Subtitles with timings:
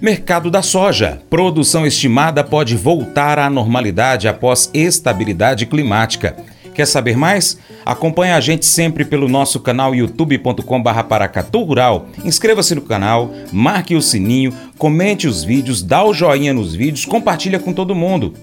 [0.00, 1.22] Mercado da soja.
[1.30, 6.36] Produção estimada pode voltar à normalidade após estabilidade climática.
[6.74, 7.58] Quer saber mais?
[7.84, 12.08] Acompanhe a gente sempre pelo nosso canal youtube.com.br Rural.
[12.22, 17.58] Inscreva-se no canal, marque o sininho, comente os vídeos, dá o joinha nos vídeos, compartilha
[17.58, 18.34] com todo mundo.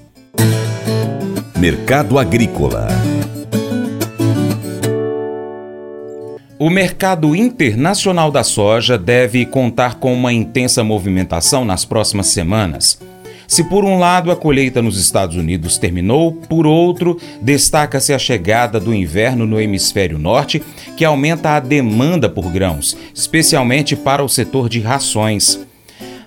[1.60, 2.88] Mercado Agrícola
[6.60, 13.00] O mercado internacional da soja deve contar com uma intensa movimentação nas próximas semanas.
[13.48, 18.80] Se por um lado a colheita nos Estados Unidos terminou, por outro, destaca-se a chegada
[18.80, 20.62] do inverno no hemisfério norte,
[20.96, 25.60] que aumenta a demanda por grãos, especialmente para o setor de rações.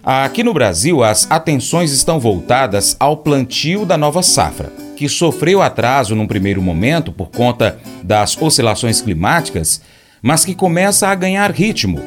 [0.04, 6.16] Aqui no Brasil, as atenções estão voltadas ao plantio da nova safra, que sofreu atraso
[6.16, 9.80] num primeiro momento por conta das oscilações climáticas
[10.26, 12.02] mas que começa a ganhar ritmo.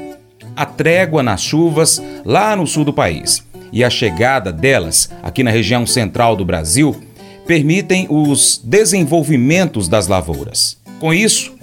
[0.54, 5.50] A trégua nas chuvas lá no sul do país e a chegada delas aqui na
[5.50, 7.02] região central do Brasil
[7.48, 10.78] permitem os desenvolvimentos das lavouras.
[11.00, 11.54] Com isso,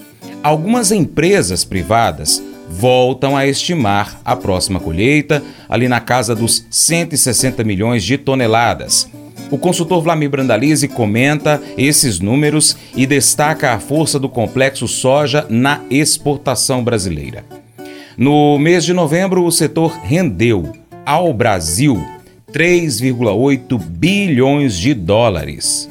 [0.42, 8.02] algumas empresas privadas voltam a estimar a próxima colheita ali na casa dos 160 milhões
[8.02, 9.06] de toneladas
[9.50, 15.80] o consultor Vlamir Brandalize comenta esses números e destaca a força do complexo soja na
[15.91, 17.44] exportação brasileira.
[18.16, 20.72] No mês de novembro, o setor rendeu
[21.05, 22.03] ao Brasil
[22.53, 25.88] 3,8 bilhões de dólares.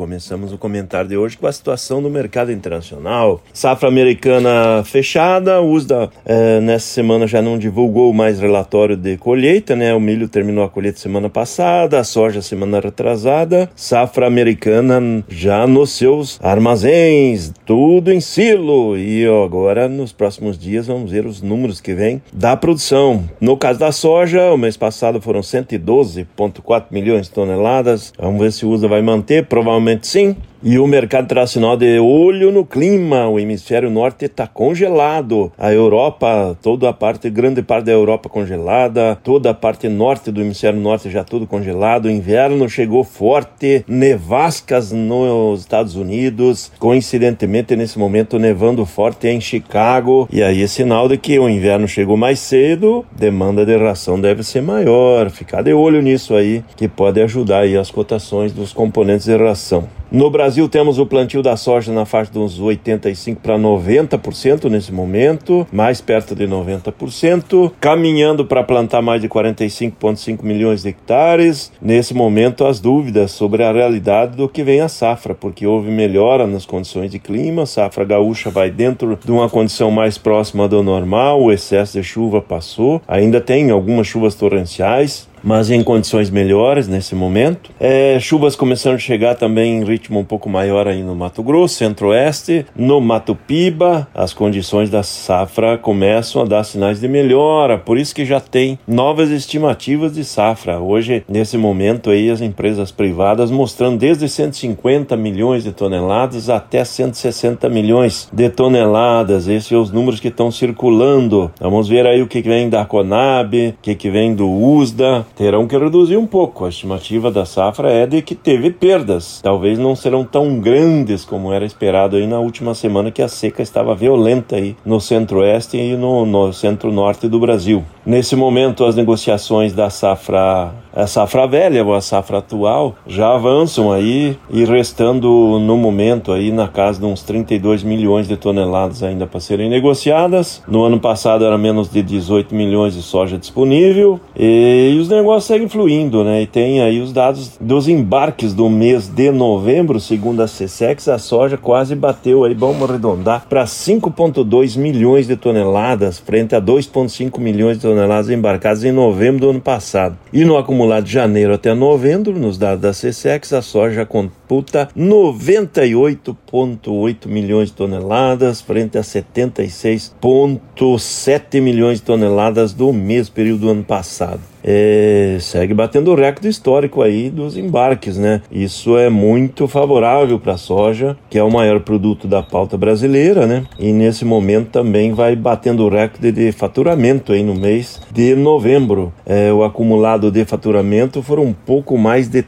[0.00, 3.42] Começamos o comentário de hoje com a situação do mercado internacional.
[3.52, 9.92] Safra americana fechada, USDA é, nessa semana já não divulgou mais relatório de colheita, né?
[9.92, 13.68] O milho terminou a colheita semana passada, a soja semana retrasada.
[13.76, 18.96] Safra americana já nos seus armazéns, tudo em silo.
[18.96, 23.28] E ó, agora, nos próximos dias, vamos ver os números que vêm da produção.
[23.38, 28.14] No caso da soja, o mês passado foram 112,4 milhões de toneladas.
[28.18, 30.36] Vamos ver se o USDA vai manter, provavelmente Sim.
[30.62, 35.50] E o mercado internacional de olho no clima, o hemisfério norte está congelado.
[35.56, 40.42] A Europa, toda a parte, grande parte da Europa congelada, toda a parte norte do
[40.42, 42.04] hemisfério norte já tudo congelado.
[42.06, 50.28] O inverno chegou forte, nevascas nos Estados Unidos, coincidentemente nesse momento nevando forte em Chicago.
[50.30, 54.42] E aí é sinal de que o inverno chegou mais cedo, demanda de ração deve
[54.42, 55.30] ser maior.
[55.30, 59.88] Ficar de olho nisso aí, que pode ajudar aí as cotações dos componentes de ração.
[60.12, 65.64] No Brasil temos o plantio da soja na faixa dos 85 para 90% nesse momento,
[65.70, 71.70] mais perto de 90%, caminhando para plantar mais de 45,5 milhões de hectares.
[71.80, 76.44] Nesse momento as dúvidas sobre a realidade do que vem a safra, porque houve melhora
[76.44, 80.82] nas condições de clima, a safra gaúcha vai dentro de uma condição mais próxima do
[80.82, 86.88] normal, o excesso de chuva passou, ainda tem algumas chuvas torrenciais, mas em condições melhores
[86.88, 87.70] nesse momento.
[87.78, 91.76] É, chuvas começando a chegar também em ritmo um pouco maior aí no Mato Grosso,
[91.76, 97.98] Centro-Oeste, no Mato Piba, as condições da safra começam a dar sinais de melhora, por
[97.98, 100.80] isso que já tem novas estimativas de safra.
[100.80, 107.68] Hoje, nesse momento aí, as empresas privadas mostrando desde 150 milhões de toneladas até 160
[107.68, 109.48] milhões de toneladas.
[109.48, 111.50] Esses são os números que estão circulando.
[111.60, 115.74] Vamos ver aí o que vem da Conab, o que vem do USDA, terão que
[115.74, 116.66] reduzir um pouco.
[116.66, 119.40] A estimativa da safra é de que teve perdas.
[119.42, 123.62] Talvez não serão tão grandes como era esperado aí na última semana que a seca
[123.62, 127.82] estava violenta aí no centro-oeste e no, no centro-norte do Brasil.
[128.04, 133.92] Nesse momento, as negociações da safra, a safra velha ou a safra atual já avançam
[133.92, 135.28] aí e restando
[135.60, 140.62] no momento aí na casa de uns 32 milhões de toneladas ainda para serem negociadas.
[140.66, 145.68] No ano passado era menos de 18 milhões de soja disponível e os negócios seguem
[145.68, 146.42] fluindo, né?
[146.42, 151.18] E tem aí os dados dos embarques do mês de novembro, segundo a CSEX, a
[151.18, 157.76] soja quase bateu aí, vamos arredondar, para 5,2 milhões de toneladas, frente a 2,5 milhões
[157.76, 160.16] de toneladas embarcadas em novembro do ano passado.
[160.32, 164.06] E no acumulado de janeiro até novembro, nos dados da CSEX, a soja
[164.50, 173.70] computa 98,8 milhões de toneladas, frente a 76,7 milhões de toneladas do mesmo período do
[173.70, 178.42] ano passado é, segue batendo o recorde histórico aí dos embarques, né?
[178.50, 183.46] Isso é muito favorável para a soja, que é o maior produto da pauta brasileira,
[183.46, 183.64] né?
[183.78, 189.12] E nesse momento também vai batendo o recorde de faturamento aí no mês de novembro.
[189.24, 192.42] É, o acumulado de faturamento foram um pouco mais de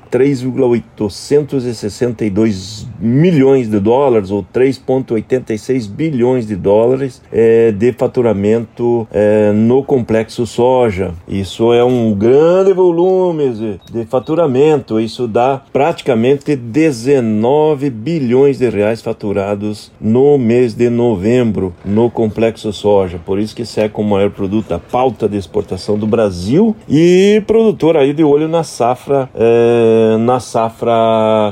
[1.93, 10.47] 3,862 milhões de dólares ou 3,86 bilhões de dólares é, de faturamento é, no complexo
[10.47, 11.13] soja.
[11.27, 13.51] Isso é um grande volume
[13.91, 15.01] de, faturamento.
[15.01, 23.21] Isso dá praticamente 19 bilhões de reais faturados no mês de novembro no complexo soja.
[23.25, 27.97] Por isso que seca o maior produto da pauta de exportação do Brasil e produtor
[27.97, 30.93] aí de olho na safra, é, na safra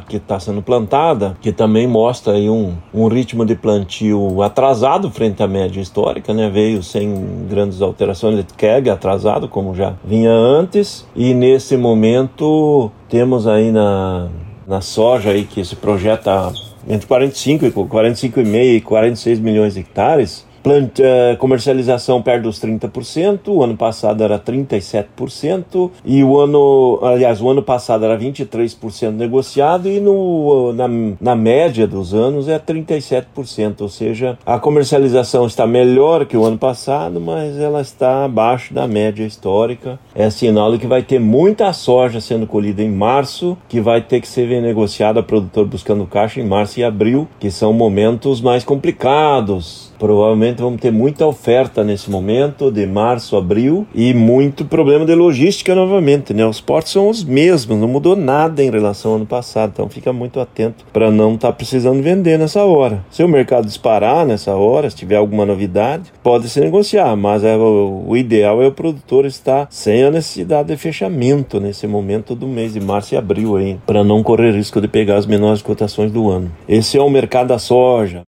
[0.08, 5.42] que está sendo plantada, que também mostra aí um, um ritmo de plantio atrasado frente
[5.42, 6.48] à média histórica, né?
[6.48, 7.12] Veio sem
[7.48, 14.28] grandes alterações de keg atrasado, como já vinha antes, e nesse momento temos aí na,
[14.68, 16.52] na soja aí que se projeta
[16.88, 23.48] entre 45 e 45,5 e 46 milhões de hectares, Plant, uh, comercialização perto dos 30%,
[23.48, 29.88] o ano passado era 37%, e o ano, aliás, o ano passado era 23% negociado,
[29.88, 30.88] e no, na,
[31.20, 36.58] na média dos anos é 37%, ou seja, a comercialização está melhor que o ano
[36.58, 39.98] passado, mas ela está abaixo da média histórica.
[40.14, 44.20] É sinal de que vai ter muita soja sendo colhida em março, que vai ter
[44.20, 49.89] que ser negociada, produtor buscando caixa em março e abril, que são momentos mais complicados
[50.00, 55.74] Provavelmente vamos ter muita oferta nesse momento, de março, abril, e muito problema de logística
[55.74, 56.46] novamente, né?
[56.46, 60.10] Os portos são os mesmos, não mudou nada em relação ao ano passado, então fica
[60.10, 63.04] muito atento para não estar tá precisando vender nessa hora.
[63.10, 67.54] Se o mercado disparar nessa hora, se tiver alguma novidade, pode se negociar, mas é,
[67.54, 72.46] o, o ideal é o produtor estar sem a necessidade de fechamento nesse momento do
[72.46, 73.50] mês de março e abril
[73.86, 76.50] para não correr risco de pegar as menores cotações do ano.
[76.68, 78.22] Esse é o mercado da soja.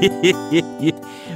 [0.00, 0.94] 嘿嘿嘿嘿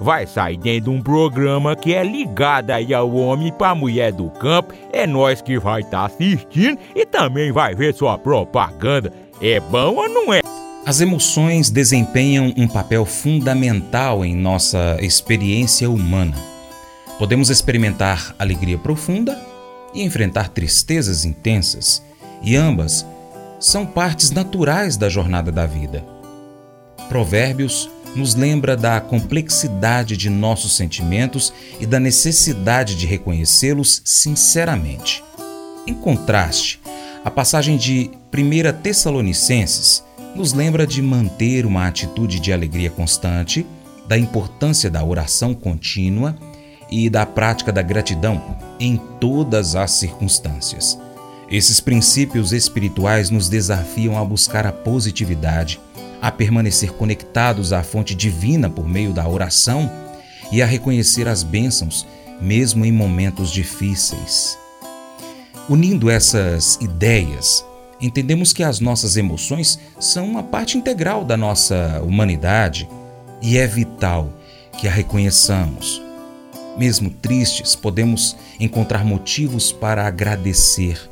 [0.00, 4.12] vai sair dentro de um programa que é ligado aí ao homem para a mulher
[4.12, 4.72] do campo.
[4.92, 9.12] É nós que vai estar tá assistindo e também vai ver sua propaganda.
[9.40, 10.40] É bom ou não é?
[10.86, 16.34] As emoções desempenham um papel fundamental em nossa experiência humana.
[17.18, 19.38] Podemos experimentar alegria profunda
[19.92, 22.02] e enfrentar tristezas intensas,
[22.42, 23.04] e ambas
[23.58, 26.02] são partes naturais da jornada da vida.
[27.10, 35.22] Provérbios nos lembra da complexidade de nossos sentimentos e da necessidade de reconhecê-los sinceramente.
[35.86, 36.80] Em contraste,
[37.24, 40.02] a passagem de 1 Tessalonicenses
[40.34, 43.66] nos lembra de manter uma atitude de alegria constante,
[44.06, 46.36] da importância da oração contínua
[46.90, 48.42] e da prática da gratidão
[48.78, 50.98] em todas as circunstâncias.
[51.50, 55.80] Esses princípios espirituais nos desafiam a buscar a positividade,
[56.20, 59.90] a permanecer conectados à fonte divina por meio da oração
[60.52, 62.06] e a reconhecer as bênçãos,
[62.40, 64.58] mesmo em momentos difíceis.
[65.68, 67.64] Unindo essas ideias,
[68.00, 72.88] entendemos que as nossas emoções são uma parte integral da nossa humanidade
[73.40, 74.32] e é vital
[74.78, 76.02] que a reconheçamos.
[76.76, 81.10] Mesmo tristes, podemos encontrar motivos para agradecer.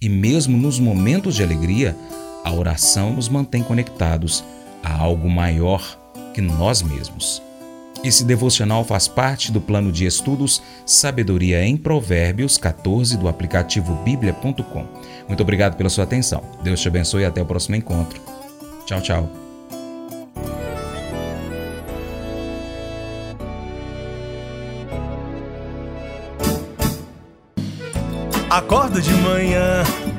[0.00, 1.96] E mesmo nos momentos de alegria,
[2.44, 4.44] a oração nos mantém conectados
[4.82, 5.98] a algo maior
[6.34, 7.42] que nós mesmos.
[8.04, 14.86] Esse devocional faz parte do plano de estudos Sabedoria em Provérbios 14 do aplicativo bíblia.com.
[15.28, 16.42] Muito obrigado pela sua atenção.
[16.64, 18.20] Deus te abençoe e até o próximo encontro.
[18.86, 19.30] Tchau, tchau.
[28.50, 29.82] Acordo de manhã